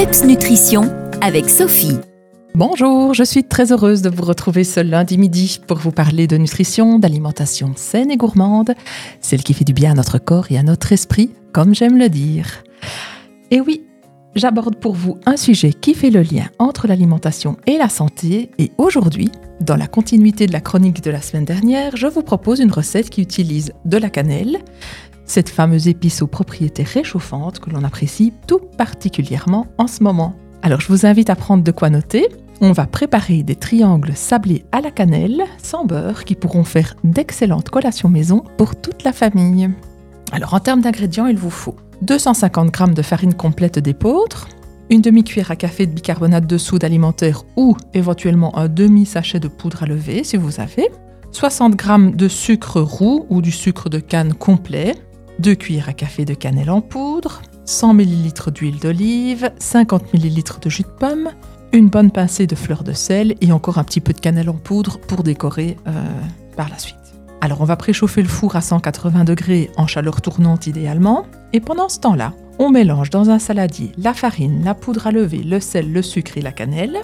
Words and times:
PEPS 0.00 0.24
Nutrition 0.24 0.90
avec 1.20 1.50
Sophie. 1.50 1.98
Bonjour, 2.54 3.12
je 3.12 3.22
suis 3.22 3.44
très 3.44 3.70
heureuse 3.70 4.00
de 4.00 4.08
vous 4.08 4.24
retrouver 4.24 4.64
ce 4.64 4.80
lundi 4.80 5.18
midi 5.18 5.60
pour 5.66 5.76
vous 5.76 5.90
parler 5.90 6.26
de 6.26 6.38
nutrition, 6.38 6.98
d'alimentation 6.98 7.74
saine 7.76 8.10
et 8.10 8.16
gourmande, 8.16 8.72
celle 9.20 9.42
qui 9.42 9.52
fait 9.52 9.66
du 9.66 9.74
bien 9.74 9.90
à 9.90 9.94
notre 9.94 10.16
corps 10.16 10.46
et 10.48 10.56
à 10.56 10.62
notre 10.62 10.90
esprit, 10.94 11.28
comme 11.52 11.74
j'aime 11.74 11.98
le 11.98 12.08
dire. 12.08 12.64
Et 13.50 13.60
oui, 13.60 13.82
j'aborde 14.34 14.76
pour 14.76 14.94
vous 14.94 15.18
un 15.26 15.36
sujet 15.36 15.74
qui 15.74 15.92
fait 15.92 16.08
le 16.08 16.22
lien 16.22 16.46
entre 16.58 16.86
l'alimentation 16.86 17.58
et 17.66 17.76
la 17.76 17.90
santé, 17.90 18.48
et 18.56 18.72
aujourd'hui, 18.78 19.30
dans 19.60 19.76
la 19.76 19.86
continuité 19.86 20.46
de 20.46 20.54
la 20.54 20.62
chronique 20.62 21.04
de 21.04 21.10
la 21.10 21.20
semaine 21.20 21.44
dernière, 21.44 21.94
je 21.98 22.06
vous 22.06 22.22
propose 22.22 22.60
une 22.60 22.72
recette 22.72 23.10
qui 23.10 23.20
utilise 23.20 23.74
de 23.84 23.98
la 23.98 24.08
cannelle, 24.08 24.60
cette 25.30 25.48
fameuse 25.48 25.86
épice 25.86 26.22
aux 26.22 26.26
propriétés 26.26 26.82
réchauffantes 26.82 27.60
que 27.60 27.70
l'on 27.70 27.84
apprécie 27.84 28.32
tout 28.48 28.58
particulièrement 28.76 29.68
en 29.78 29.86
ce 29.86 30.02
moment. 30.02 30.34
Alors 30.62 30.80
je 30.80 30.88
vous 30.88 31.06
invite 31.06 31.30
à 31.30 31.36
prendre 31.36 31.62
de 31.62 31.70
quoi 31.70 31.88
noter. 31.88 32.26
On 32.60 32.72
va 32.72 32.86
préparer 32.86 33.44
des 33.44 33.54
triangles 33.54 34.16
sablés 34.16 34.64
à 34.72 34.80
la 34.80 34.90
cannelle, 34.90 35.44
sans 35.62 35.84
beurre, 35.84 36.24
qui 36.24 36.34
pourront 36.34 36.64
faire 36.64 36.96
d'excellentes 37.04 37.70
collations 37.70 38.08
maison 38.08 38.42
pour 38.56 38.74
toute 38.74 39.04
la 39.04 39.12
famille. 39.12 39.70
Alors 40.32 40.52
en 40.52 40.58
termes 40.58 40.80
d'ingrédients, 40.80 41.26
il 41.26 41.38
vous 41.38 41.48
faut 41.48 41.76
250 42.02 42.76
g 42.76 42.84
de 42.92 43.02
farine 43.02 43.34
complète 43.34 43.78
d'épeautre, 43.78 44.48
une 44.90 45.00
demi-cuillère 45.00 45.52
à 45.52 45.56
café 45.56 45.86
de 45.86 45.92
bicarbonate 45.92 46.46
de 46.48 46.58
soude 46.58 46.82
alimentaire 46.82 47.44
ou 47.56 47.76
éventuellement 47.94 48.58
un 48.58 48.66
demi-sachet 48.66 49.38
de 49.38 49.46
poudre 49.46 49.84
à 49.84 49.86
lever 49.86 50.24
si 50.24 50.36
vous 50.36 50.58
avez, 50.58 50.88
60 51.30 51.80
g 51.80 52.16
de 52.16 52.26
sucre 52.26 52.80
roux 52.80 53.26
ou 53.30 53.40
du 53.40 53.52
sucre 53.52 53.88
de 53.88 54.00
canne 54.00 54.34
complet, 54.34 54.96
2 55.40 55.54
cuillères 55.54 55.88
à 55.88 55.94
café 55.94 56.26
de 56.26 56.34
cannelle 56.34 56.70
en 56.70 56.82
poudre, 56.82 57.40
100 57.64 57.94
ml 57.94 58.52
d'huile 58.52 58.78
d'olive, 58.78 59.50
50 59.58 60.12
ml 60.12 60.42
de 60.60 60.70
jus 60.70 60.82
de 60.82 60.88
pomme, 60.88 61.30
une 61.72 61.88
bonne 61.88 62.10
pincée 62.10 62.46
de 62.46 62.54
fleurs 62.54 62.84
de 62.84 62.92
sel 62.92 63.34
et 63.40 63.50
encore 63.50 63.78
un 63.78 63.84
petit 63.84 64.00
peu 64.00 64.12
de 64.12 64.20
cannelle 64.20 64.50
en 64.50 64.54
poudre 64.54 64.98
pour 65.00 65.22
décorer 65.22 65.78
euh, 65.86 66.04
par 66.56 66.68
la 66.68 66.78
suite. 66.78 66.96
Alors 67.40 67.62
on 67.62 67.64
va 67.64 67.76
préchauffer 67.76 68.20
le 68.20 68.28
four 68.28 68.54
à 68.54 68.60
180 68.60 69.24
degrés 69.24 69.70
en 69.78 69.86
chaleur 69.86 70.20
tournante 70.20 70.66
idéalement 70.66 71.24
et 71.54 71.60
pendant 71.60 71.88
ce 71.88 72.00
temps-là, 72.00 72.34
on 72.58 72.68
mélange 72.68 73.08
dans 73.08 73.30
un 73.30 73.38
saladier 73.38 73.92
la 73.96 74.12
farine, 74.12 74.62
la 74.62 74.74
poudre 74.74 75.06
à 75.06 75.10
lever, 75.10 75.42
le 75.42 75.58
sel, 75.58 75.90
le 75.90 76.02
sucre 76.02 76.36
et 76.36 76.42
la 76.42 76.52
cannelle. 76.52 76.98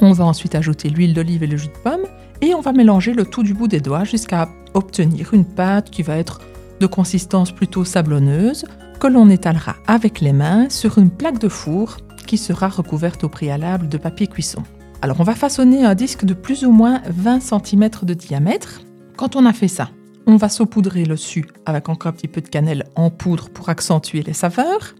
On 0.00 0.12
va 0.12 0.26
ensuite 0.26 0.54
ajouter 0.54 0.90
l'huile 0.90 1.14
d'olive 1.14 1.42
et 1.42 1.46
le 1.46 1.56
jus 1.56 1.68
de 1.68 1.82
pomme 1.82 2.04
et 2.42 2.54
on 2.54 2.60
va 2.60 2.72
mélanger 2.72 3.14
le 3.14 3.24
tout 3.24 3.42
du 3.42 3.54
bout 3.54 3.68
des 3.68 3.80
doigts 3.80 4.04
jusqu'à 4.04 4.50
obtenir 4.74 5.32
une 5.32 5.46
pâte 5.46 5.88
qui 5.88 6.02
va 6.02 6.18
être 6.18 6.40
consistance 6.86 7.52
plutôt 7.52 7.84
sablonneuse 7.84 8.64
que 9.00 9.06
l'on 9.06 9.28
étalera 9.28 9.76
avec 9.86 10.20
les 10.20 10.32
mains 10.32 10.68
sur 10.70 10.98
une 10.98 11.10
plaque 11.10 11.38
de 11.38 11.48
four 11.48 11.96
qui 12.26 12.38
sera 12.38 12.68
recouverte 12.68 13.24
au 13.24 13.28
préalable 13.28 13.88
de 13.88 13.98
papier 13.98 14.26
cuisson. 14.26 14.62
Alors 15.02 15.20
on 15.20 15.24
va 15.24 15.34
façonner 15.34 15.84
un 15.84 15.94
disque 15.94 16.24
de 16.24 16.34
plus 16.34 16.64
ou 16.64 16.70
moins 16.70 17.02
20 17.08 17.40
cm 17.40 17.90
de 18.02 18.14
diamètre. 18.14 18.82
Quand 19.16 19.34
on 19.34 19.44
a 19.44 19.52
fait 19.52 19.68
ça, 19.68 19.90
on 20.26 20.36
va 20.36 20.48
saupoudrer 20.48 21.04
le 21.04 21.16
dessus 21.16 21.46
avec 21.66 21.88
encore 21.88 22.10
un 22.10 22.12
petit 22.12 22.28
peu 22.28 22.40
de 22.40 22.48
cannelle 22.48 22.84
en 22.94 23.10
poudre 23.10 23.50
pour 23.50 23.68
accentuer 23.68 24.22
les 24.22 24.32
saveurs. 24.32 24.94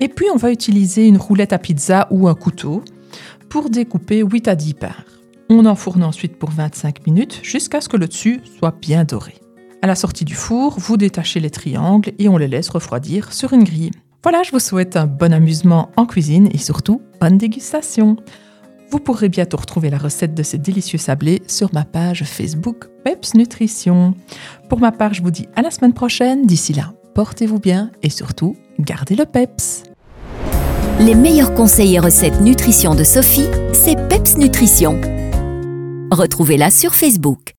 Et 0.00 0.08
puis 0.08 0.26
on 0.32 0.36
va 0.36 0.50
utiliser 0.50 1.06
une 1.06 1.16
roulette 1.16 1.52
à 1.52 1.58
pizza 1.58 2.08
ou 2.10 2.28
un 2.28 2.34
couteau 2.34 2.82
pour 3.48 3.70
découper 3.70 4.22
8 4.22 4.48
à 4.48 4.56
10 4.56 4.74
parts. 4.74 5.04
On 5.48 5.64
enfourne 5.64 6.02
ensuite 6.02 6.36
pour 6.36 6.50
25 6.50 7.06
minutes 7.06 7.40
jusqu'à 7.42 7.80
ce 7.80 7.88
que 7.88 7.96
le 7.96 8.08
dessus 8.08 8.40
soit 8.58 8.76
bien 8.80 9.04
doré. 9.04 9.34
À 9.80 9.86
la 9.86 9.94
sortie 9.94 10.24
du 10.24 10.34
four, 10.34 10.78
vous 10.78 10.96
détachez 10.96 11.38
les 11.38 11.50
triangles 11.50 12.12
et 12.18 12.28
on 12.28 12.36
les 12.36 12.48
laisse 12.48 12.68
refroidir 12.68 13.32
sur 13.32 13.52
une 13.52 13.62
grille. 13.62 13.92
Voilà, 14.24 14.42
je 14.42 14.50
vous 14.50 14.58
souhaite 14.58 14.96
un 14.96 15.06
bon 15.06 15.32
amusement 15.32 15.90
en 15.96 16.04
cuisine 16.04 16.48
et 16.52 16.58
surtout 16.58 17.00
bonne 17.20 17.38
dégustation. 17.38 18.16
Vous 18.90 18.98
pourrez 18.98 19.28
bientôt 19.28 19.58
retrouver 19.58 19.90
la 19.90 19.98
recette 19.98 20.34
de 20.34 20.42
ces 20.42 20.58
délicieux 20.58 20.98
sablés 20.98 21.42
sur 21.46 21.72
ma 21.72 21.84
page 21.84 22.24
Facebook 22.24 22.86
Peps 23.04 23.34
Nutrition. 23.34 24.14
Pour 24.68 24.80
ma 24.80 24.90
part, 24.90 25.14
je 25.14 25.22
vous 25.22 25.30
dis 25.30 25.46
à 25.54 25.62
la 25.62 25.70
semaine 25.70 25.92
prochaine. 25.92 26.46
D'ici 26.46 26.72
là, 26.72 26.92
portez-vous 27.14 27.60
bien 27.60 27.92
et 28.02 28.10
surtout, 28.10 28.56
gardez 28.80 29.14
le 29.14 29.26
Peps. 29.26 29.84
Les 30.98 31.14
meilleurs 31.14 31.54
conseils 31.54 31.94
et 31.94 32.00
recettes 32.00 32.40
nutrition 32.40 32.96
de 32.96 33.04
Sophie, 33.04 33.46
c'est 33.72 34.08
Peps 34.08 34.38
Nutrition. 34.38 35.00
Retrouvez-la 36.10 36.70
sur 36.70 36.96
Facebook. 36.96 37.54